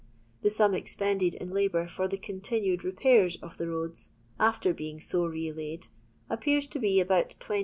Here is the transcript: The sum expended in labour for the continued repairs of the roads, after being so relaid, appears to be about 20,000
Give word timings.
The 0.41 0.49
sum 0.49 0.73
expended 0.73 1.35
in 1.35 1.51
labour 1.51 1.87
for 1.87 2.07
the 2.07 2.17
continued 2.17 2.83
repairs 2.83 3.37
of 3.43 3.57
the 3.57 3.67
roads, 3.67 4.13
after 4.39 4.73
being 4.73 4.99
so 4.99 5.27
relaid, 5.27 5.89
appears 6.27 6.65
to 6.65 6.79
be 6.79 6.99
about 6.99 7.35
20,000 7.39 7.59